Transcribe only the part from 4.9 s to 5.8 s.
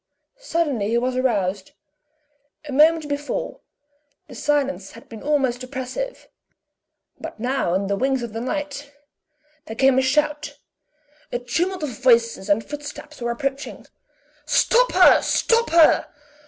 had been almost